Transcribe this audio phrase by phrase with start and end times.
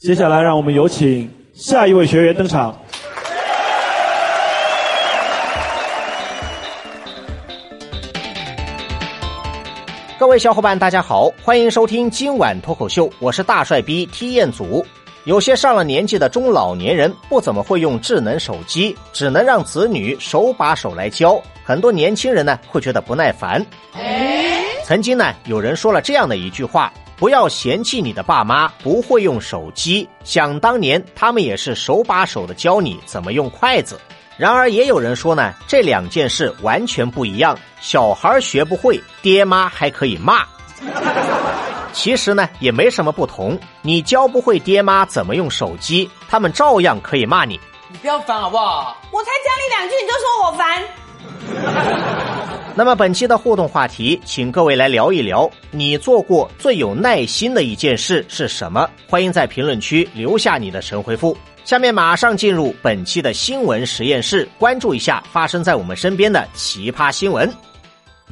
[0.00, 2.74] 接下来，让我们有请下一位学员登场。
[10.18, 14.82] 各位小伙伴，大家好，欢迎收听今晚脱口秀，我是大帅逼梯彦祖。
[15.24, 21.38] 有些上了年纪的中老年人不怎么会用智能手机，只能让子女手把手来教。
[21.62, 23.62] 很多年轻人呢，会觉得不耐烦。
[24.90, 34.00] 曾经呢，有人说了这样的一句话：“不要嫌弃你的爸妈不会用手机，想当年他们也是手把手的教你怎么用筷子。”
[34.36, 40.44] 然而也有人说呢，这两件事完全不一样，小孩学不会，爹妈还可以骂。
[41.92, 47.60] 其实呢，也没什么不同，你教不会爹妈怎么用手机，他们照样可以骂你。
[47.92, 48.96] 你不要烦好不好？
[49.12, 52.19] 我才讲你两句你就说我烦。
[52.76, 58.88] 那么本期的互动话题，请各位来聊一聊你做过最有耐心的一件事是什么？
[59.08, 61.36] 欢迎在评论区留下你的神回复。
[61.64, 67.50] 下面马上进入本期的新闻实验室，关注一下发生在我们身边的奇葩新闻。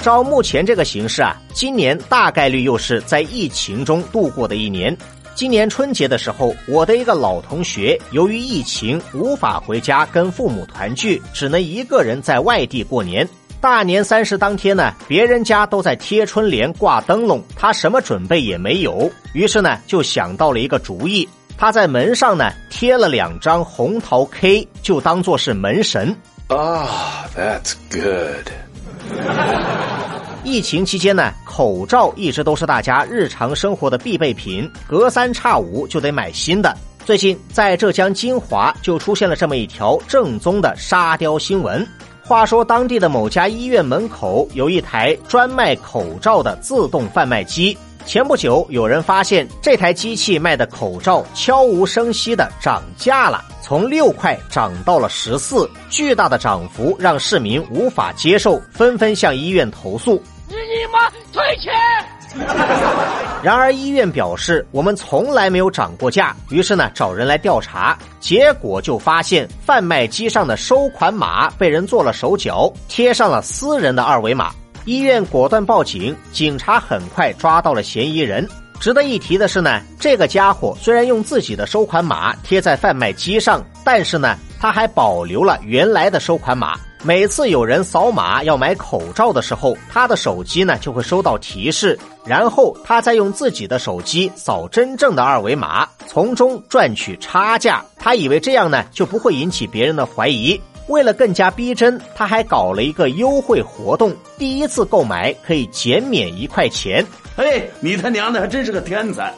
[0.00, 4.96] 照目前这个形势啊，今年大概率又是在疫情中度过的一年。
[5.36, 13.28] 今年春节的时候，我的一个老同学由于疫情无法回家跟父母团聚，只能一个人在外地过年。
[13.60, 26.16] 大年三十当天呢，别人家都在贴春联、挂灯笼，他什么准备也没有，于是呢就想到了一个主意，他在门上呢贴了两张红桃 K，就当做是门神。
[26.48, 28.48] 啊，That's good。
[30.46, 36.72] 疫情期间呢，口罩一直都是大家日常生活的必备品，隔三差五就得买新的。
[37.04, 41.84] 最近在浙江金华就出现了这么一条正宗的沙雕新闻。
[42.22, 60.22] 话说当地的某家医院门口有一台专卖口罩的自动贩卖机，前不久有人发现这台机器卖的口罩悄无声息的涨价了，从六块涨到了十四，巨大的涨幅让市民无法接受，纷纷向医院投诉。
[60.78, 61.72] 你妈退钱！
[63.42, 74.50] 然而医院表示我们从来没有涨过价，于是呢找人来调查，结果就发现贩卖机上的收款码被人做了手脚，贴上了私人的二维码。
[74.84, 78.46] 医院果断报警，警察很快抓到了嫌疑人。
[78.78, 86.74] 值得一提的是呢，这个家伙虽然用自己的收款码贴在贩卖机上，但是呢他还保留了原来的收款码。
[87.06, 97.84] 每次有人扫码要买口罩的时候，他的手机呢就会收到提示，然后他再用自己的手机扫真正的二维码，从中赚取差价。
[97.96, 100.60] 他以为这样呢就不会引起别人的怀疑。
[100.88, 107.06] 为了更加逼真，他还搞了一个优惠活动，第一次购买可以减免一块钱。
[107.36, 109.32] 哎，你他娘的还真是个天才！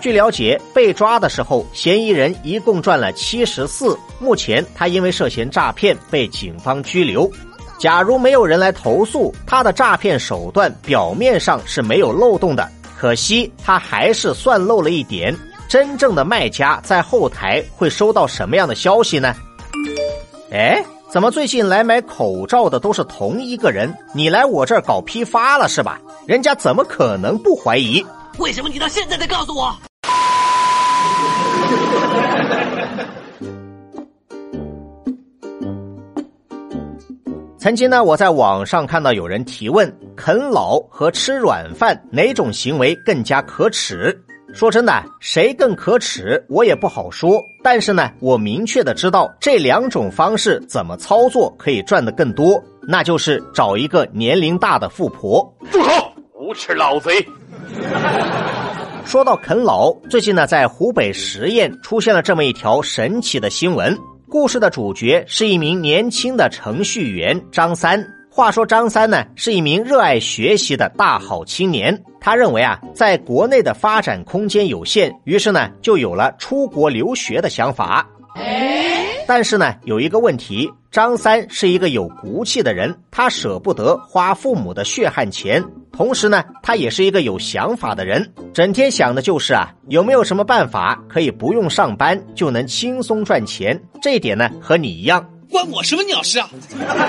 [0.00, 3.96] 据了解，被抓的时候，嫌疑人一共赚了七十四。
[4.18, 7.30] 目前，他因为涉嫌诈骗被警方拘留。
[7.78, 12.66] 假如没有人来投诉，他的诈骗手段表面上是没有漏洞的。
[12.98, 15.36] 可惜，他还是算漏了一点。
[15.68, 19.34] 真正的卖家在后台会收到什么样的消息呢？
[20.50, 23.94] 哎，怎么最近来买口罩的都是同一个人？
[24.14, 26.00] 你来我这儿搞批发了是吧？
[26.26, 28.04] 人家怎么可能不怀疑？
[28.38, 29.76] 为什么你到现在才告诉我？
[37.60, 44.18] 曾经呢，我在网上看到有人提问：啃老和吃软饭哪种行为更加可耻？
[44.54, 47.38] 说真的，谁更可耻，我也不好说。
[47.62, 55.46] 但是呢，我明确的知道这两种方式怎么操作可以赚的更多，那就是找一个年龄大的富婆。
[55.70, 55.92] 住口！
[56.40, 57.12] 无耻老贼！
[59.04, 63.94] 说到啃老，最近呢，在湖北十堰出现了这么一条神奇的新闻。
[64.30, 68.00] 故事的主角是一名年轻的程序员张三。
[68.30, 72.00] 话说张三呢，是一名热爱学习的大好青年。
[72.20, 78.08] 他认为啊，在国内的发展空间有限，于是呢，就有了出国留学的想法。
[79.30, 85.64] 但是呢，有一个问题，张三是一个有骨气的人，他舍不得花父母的血汗钱。
[85.92, 93.80] 同时呢，他也是一个有想法的人，整天想的就是啊，有没有什么办法可以不用上班就能轻松赚钱？
[94.02, 95.24] 这一点呢，和你一样。
[95.50, 96.48] 关我什么鸟事啊！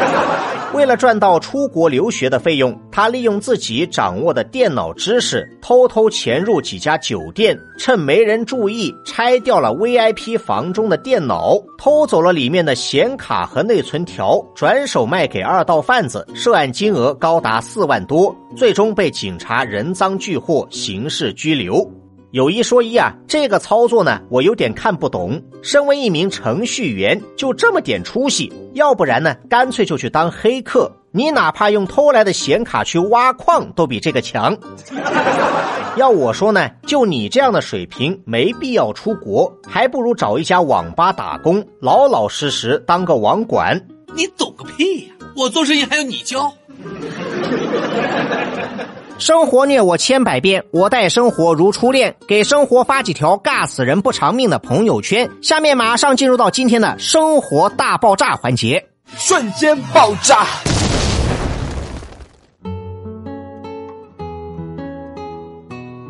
[0.74, 21.76] 为了赚到出国留学的费用，他利用自己掌握的电脑知识，偷偷潜入几家酒店，趁没人注意，拆掉了 VIP 房中的电脑，偷走了里面的显卡和内存条，转手卖给二道贩子，涉案金额高达四万多，最终被警察人赃俱获，刑事拘留。
[22.34, 25.42] 有一说一啊，这个操作呢，我有点看不懂。
[25.62, 28.50] 身为一名程序员，就这么点出息？
[28.74, 30.90] 要不然呢，干脆就去当黑客。
[31.12, 34.56] 你哪怕用偷来的显卡去挖矿，都比这个强。
[35.98, 43.78] 要我说呢，就你这样的水平，没必要出国，还不如找一家网吧打工，老老实实当个网管。
[44.16, 45.14] 你懂个屁呀！
[45.36, 46.50] 我做生意还要你教？
[49.22, 52.16] 生活虐我千百遍，我待生活如初恋。
[52.28, 55.30] 给生活发几条尬死人不偿命的朋友圈。
[55.44, 58.84] 下面马上进入到今天的生活大爆炸环节，
[59.16, 60.44] 瞬间爆炸。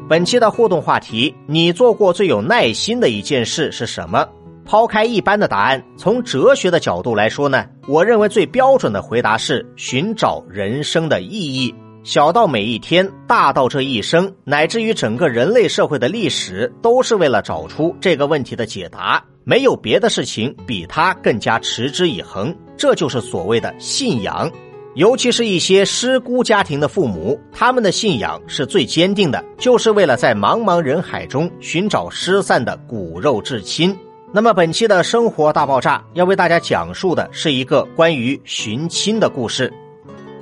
[0.07, 4.25] 本期的互动话题：你做过最有耐心的一件事是什么？
[4.63, 11.75] 抛开一般的答案，从哲学的角度来说呢，我认为最标准的回答是寻找人生的意义。
[12.03, 19.23] 小到每一天，大到这一生，乃至于整个人类社会的历史，都是为了找出这个问题的解答。
[19.43, 24.51] 没有别的事情比他更加持之以恒，这就是所谓的信仰。
[24.95, 33.95] 尤其是一些失孤家庭的父母，他们的信仰是最坚定的，就是为了在茫茫人海中寻找失散的骨肉至亲。
[34.33, 39.71] 那么，本期的生活大爆炸要为大家讲述的是一个关于寻亲的故事。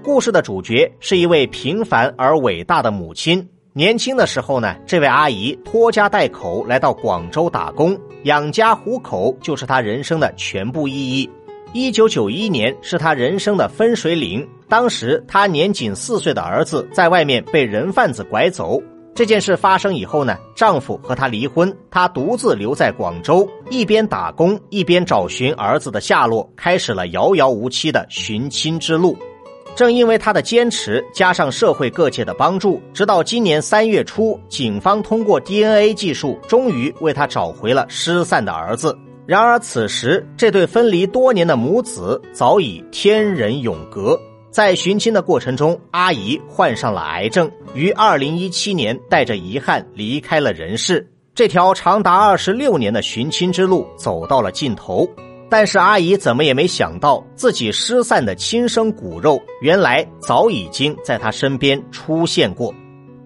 [0.04, 3.46] 故事的主角是一位平凡而伟大的母亲。
[3.74, 11.30] 年轻的时候呢，这位阿姨拖家带口来到广州打工，养家糊口就是她人生的全部意义。
[11.74, 18.82] 一九九一年是她人生的分水岭，当时她年仅四岁的儿子在外面被人贩子拐走。
[19.14, 29.16] 这件事发生以后呢，丈夫和她离婚，她独自留在广州，一边打工一边找寻儿子的下落，开始了遥遥无期的寻亲之路。
[29.80, 38.94] 正因为他的坚持，加上社会各界的帮助，直到今年三月初，警方通过 DNA 技术，终于为他找回了失散的儿子。
[39.26, 44.20] 然而，此时这对分离多年的母子早已天人永隔。
[44.52, 51.10] 在寻亲的过程中，阿姨患上了癌症，于二零一七年带着遗憾离开了人世。
[51.34, 55.08] 这条长达二十六年的寻亲之路走到了尽头。
[55.50, 62.72] 但是阿姨怎么也没想到，自己失散的亲生骨肉，原来早已经在她身边出现过。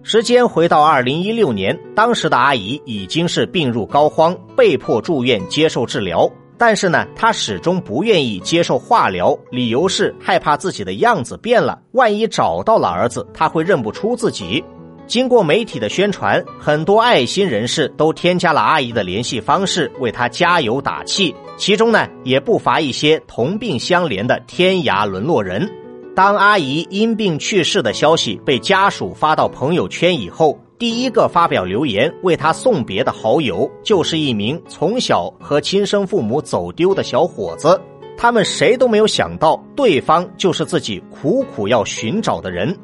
[0.04, 6.30] 时间回到二零一六年，当时的阿姨已经是病入膏肓，被迫住院接受治疗。
[6.58, 14.64] 但是呢，她始终不愿意接受化疗，理由是害怕自己的样子变了，万一找到了儿子，他会认不出自己。
[15.06, 21.36] 经过媒体的宣传，很多爱心人士都添加了阿姨的联系方式，为她加油打气。
[21.58, 25.70] 其中呢，也不乏一些同病相怜的天涯沦落人。
[26.16, 37.80] 当阿姨因病去世的消息被家属发到朋友圈以后，第一个发表留言为她送别的好友，就是一名从小和亲生父母走丢的小伙子。
[38.16, 42.76] 他们谁都没有想到，对方就是自己苦苦要寻找的人。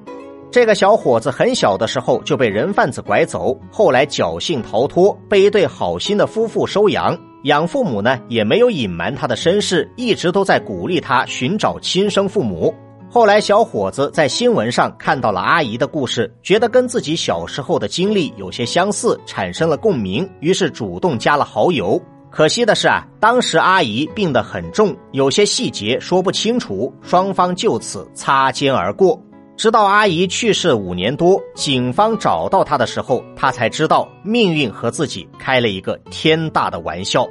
[0.51, 7.15] 这个小伙子很小的时候就被人贩子拐走，后来侥幸逃脱，被一对好心的夫妇收养。
[7.43, 12.73] 养父母呢也没有隐瞒他的身世，一直都在鼓励他寻找亲生父母。
[13.11, 21.99] 后来，小伙子在新闻上看到了阿姨的故事，觉得跟自己小时候的经历有些相似，产生了共鸣，于是主动加了好友。
[22.31, 29.19] 可惜的是啊，当时阿姨病得很重，有些细节说不清楚，双方就此擦肩而过。
[29.59, 37.27] 直到阿姨去世五年多，警方找到她的时候，她才知道命运和自己开了一个天大的玩笑。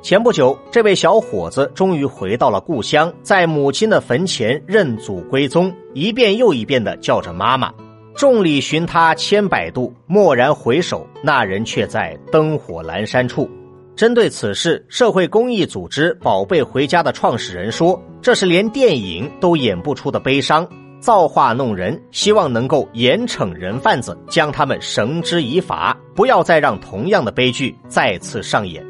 [0.00, 7.72] 前不久，这位小伙子终于回到了故乡，在母亲的坟前认祖归宗，一遍又一遍的叫着妈妈。
[8.14, 13.50] 众里寻他千百度，蓦然回首，那人却在灯火阑珊处。
[13.96, 20.64] 针对此事，社会公益组织“宝贝回家”的创始人说：“这是连电影都演不出的悲伤。”
[21.04, 28.82] 造化弄人，希望能够严惩人贩子，将他们绳之以法，不要再让同样的悲剧再次上演。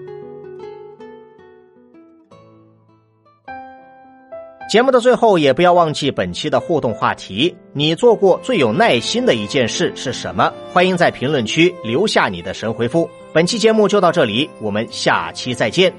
[4.71, 10.52] 节目的最后，也不要忘记本期的互动话题：你做过最有耐心的一件事是什么？
[10.73, 13.11] 欢迎在评论区留下你的神回复。
[13.33, 15.92] 本期节目就到这里，我们下期再见。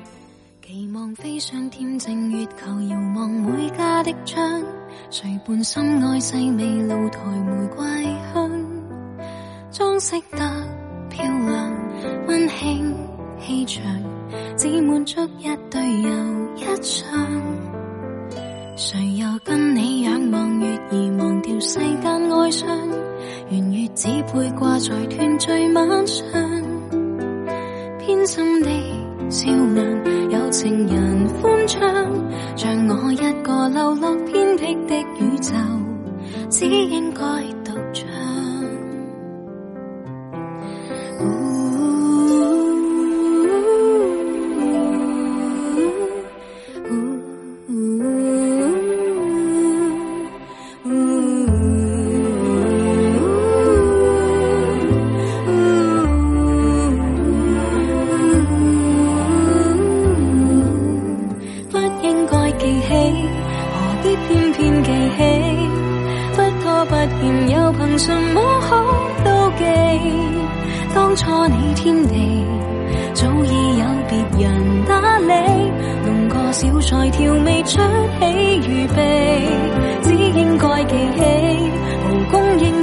[1.16, 4.62] 飞上天正月球，遥望每家的窗，
[5.10, 7.86] 谁伴心爱细味露台玫瑰
[8.34, 8.52] 香？
[9.72, 10.70] 装饰得
[11.10, 11.74] 漂亮，
[12.28, 12.94] 温馨
[13.40, 13.84] 气场，
[14.58, 16.10] 只满足一对又
[16.58, 17.42] 一双。
[18.76, 22.70] 谁又跟你仰望月儿，忘掉世间哀伤？
[23.52, 26.26] 圆月只配挂在团聚晚上，
[28.00, 29.05] 偏心地。
[29.30, 31.80] 照亮有情人欢唱，
[32.56, 35.54] 像我一个流落偏僻的宇宙，
[36.50, 37.22] 只应该
[37.64, 38.15] 独唱。